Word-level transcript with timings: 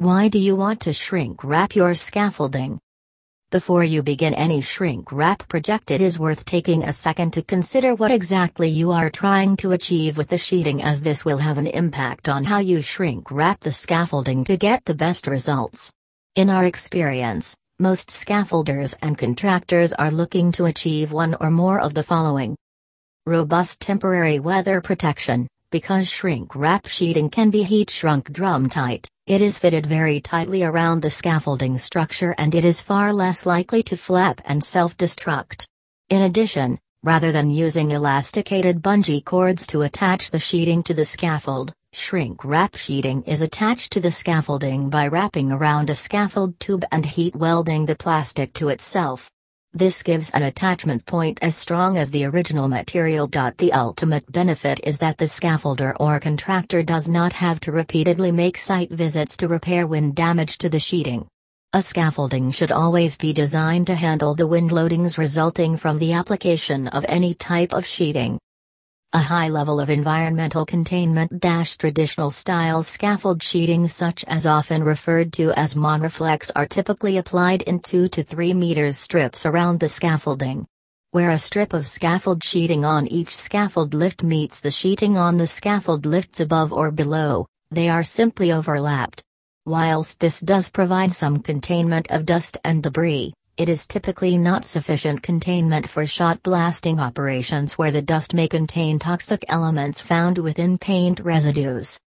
Why 0.00 0.28
do 0.28 0.38
you 0.38 0.56
want 0.56 0.80
to 0.80 0.94
shrink 0.94 1.44
wrap 1.44 1.76
your 1.76 1.92
scaffolding? 1.92 2.80
Before 3.50 3.84
you 3.84 4.02
begin 4.02 4.32
any 4.32 4.62
shrink 4.62 5.12
wrap 5.12 5.46
project, 5.46 5.90
it 5.90 6.00
is 6.00 6.18
worth 6.18 6.46
taking 6.46 6.84
a 6.84 6.90
second 6.90 7.34
to 7.34 7.42
consider 7.42 7.94
what 7.94 8.10
exactly 8.10 8.70
you 8.70 8.92
are 8.92 9.10
trying 9.10 9.58
to 9.58 9.72
achieve 9.72 10.16
with 10.16 10.28
the 10.28 10.38
sheeting, 10.38 10.82
as 10.82 11.02
this 11.02 11.26
will 11.26 11.36
have 11.36 11.58
an 11.58 11.66
impact 11.66 12.30
on 12.30 12.44
how 12.44 12.60
you 12.60 12.80
shrink 12.80 13.30
wrap 13.30 13.60
the 13.60 13.72
scaffolding 13.72 14.42
to 14.44 14.56
get 14.56 14.82
the 14.86 14.94
best 14.94 15.26
results. 15.26 15.92
In 16.34 16.48
our 16.48 16.64
experience, 16.64 17.54
most 17.78 18.08
scaffolders 18.08 18.96
and 19.02 19.18
contractors 19.18 19.92
are 19.92 20.10
looking 20.10 20.50
to 20.52 20.64
achieve 20.64 21.12
one 21.12 21.36
or 21.42 21.50
more 21.50 21.78
of 21.78 21.92
the 21.92 22.02
following 22.02 22.56
robust 23.26 23.82
temporary 23.82 24.38
weather 24.38 24.80
protection, 24.80 25.46
because 25.70 26.08
shrink 26.08 26.54
wrap 26.54 26.86
sheeting 26.86 27.30
can 27.30 27.50
be 27.50 27.62
heat 27.62 27.90
shrunk 27.90 28.32
drum 28.32 28.68
tight, 28.68 29.08
it 29.26 29.40
is 29.40 29.58
fitted 29.58 29.86
very 29.86 30.20
tightly 30.20 30.64
around 30.64 31.00
the 31.00 31.10
scaffolding 31.10 31.78
structure 31.78 32.34
and 32.38 32.54
it 32.54 32.64
is 32.64 32.82
far 32.82 33.12
less 33.12 33.46
likely 33.46 33.82
to 33.82 33.96
flap 33.96 34.40
and 34.44 34.62
self-destruct. 34.62 35.64
In 36.08 36.22
addition, 36.22 36.78
rather 37.04 37.30
than 37.30 37.50
using 37.50 37.92
elasticated 37.92 38.82
bungee 38.82 39.24
cords 39.24 39.66
to 39.68 39.82
attach 39.82 40.30
the 40.30 40.40
sheeting 40.40 40.82
to 40.82 40.94
the 40.94 41.04
scaffold, 41.04 41.72
shrink 41.92 42.44
wrap 42.44 42.76
sheeting 42.76 43.22
is 43.22 43.40
attached 43.40 43.92
to 43.92 44.00
the 44.00 44.10
scaffolding 44.10 44.90
by 44.90 45.06
wrapping 45.06 45.52
around 45.52 45.88
a 45.88 45.94
scaffold 45.94 46.58
tube 46.58 46.84
and 46.90 47.06
heat 47.06 47.36
welding 47.36 47.86
the 47.86 47.96
plastic 47.96 48.52
to 48.52 48.68
itself. 48.68 49.30
This 49.72 50.02
gives 50.02 50.30
an 50.30 50.42
attachment 50.42 51.06
point 51.06 51.38
as 51.42 51.54
strong 51.54 51.96
as 51.96 52.10
the 52.10 52.24
original 52.24 52.66
material. 52.66 53.28
The 53.28 53.72
ultimate 53.72 54.30
benefit 54.30 54.80
is 54.82 54.98
that 54.98 55.16
the 55.16 55.26
scaffolder 55.26 55.94
or 56.00 56.18
contractor 56.18 56.82
does 56.82 57.08
not 57.08 57.32
have 57.34 57.60
to 57.60 57.72
repeatedly 57.72 58.32
make 58.32 58.58
site 58.58 58.90
visits 58.90 59.36
to 59.36 59.46
repair 59.46 59.86
wind 59.86 60.16
damage 60.16 60.58
to 60.58 60.68
the 60.68 60.80
sheeting. 60.80 61.28
A 61.72 61.82
scaffolding 61.82 62.50
should 62.50 62.72
always 62.72 63.16
be 63.16 63.32
designed 63.32 63.86
to 63.86 63.94
handle 63.94 64.34
the 64.34 64.46
wind 64.48 64.70
loadings 64.70 65.16
resulting 65.16 65.76
from 65.76 66.00
the 66.00 66.14
application 66.14 66.88
of 66.88 67.06
any 67.08 67.32
type 67.32 67.72
of 67.72 67.86
sheeting. 67.86 68.40
A 69.12 69.18
high 69.18 69.48
level 69.48 69.80
of 69.80 69.90
environmental 69.90 70.64
containment 70.64 71.42
traditional 71.76 72.30
style 72.30 72.80
scaffold 72.84 73.42
sheeting 73.42 73.88
such 73.88 74.24
as 74.28 74.46
often 74.46 74.84
referred 74.84 75.32
to 75.32 75.50
as 75.54 75.74
Monarflex 75.74 76.52
are 76.54 76.64
typically 76.64 77.16
applied 77.16 77.62
in 77.62 77.80
2 77.80 78.08
to 78.08 78.22
3 78.22 78.54
meters 78.54 78.96
strips 78.96 79.44
around 79.44 79.80
the 79.80 79.88
scaffolding. 79.88 80.64
Where 81.10 81.30
a 81.30 81.38
strip 81.38 81.72
of 81.72 81.88
scaffold 81.88 82.44
sheeting 82.44 82.84
on 82.84 83.08
each 83.08 83.36
scaffold 83.36 83.94
lift 83.94 84.22
meets 84.22 84.60
the 84.60 84.70
sheeting 84.70 85.18
on 85.18 85.38
the 85.38 85.46
scaffold 85.48 86.06
lifts 86.06 86.38
above 86.38 86.72
or 86.72 86.92
below, 86.92 87.46
they 87.72 87.88
are 87.88 88.04
simply 88.04 88.52
overlapped. 88.52 89.24
Whilst 89.66 90.20
this 90.20 90.38
does 90.38 90.70
provide 90.70 91.10
some 91.10 91.40
containment 91.40 92.08
of 92.12 92.26
dust 92.26 92.58
and 92.62 92.80
debris, 92.80 93.32
it 93.60 93.68
is 93.68 93.86
typically 93.86 94.38
not 94.38 94.64
sufficient 94.64 95.22
containment 95.22 95.86
for 95.86 96.06
shot 96.06 96.42
blasting 96.42 96.98
operations 96.98 97.76
where 97.76 97.90
the 97.90 98.00
dust 98.00 98.32
may 98.32 98.48
contain 98.48 98.98
toxic 98.98 99.44
elements 99.48 100.00
found 100.00 100.38
within 100.38 100.78
paint 100.78 101.20
residues. 101.20 102.00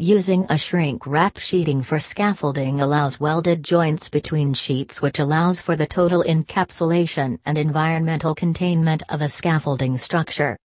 Using 0.00 0.46
a 0.48 0.58
shrink 0.58 1.06
wrap 1.06 1.38
sheeting 1.38 1.84
for 1.84 2.00
scaffolding 2.00 2.80
allows 2.80 3.20
welded 3.20 3.62
joints 3.62 4.08
between 4.08 4.52
sheets 4.52 5.00
which 5.00 5.20
allows 5.20 5.60
for 5.60 5.76
the 5.76 5.86
total 5.86 6.24
encapsulation 6.24 7.38
and 7.46 7.56
environmental 7.56 8.34
containment 8.34 9.04
of 9.10 9.20
a 9.20 9.28
scaffolding 9.28 9.96
structure. 9.96 10.56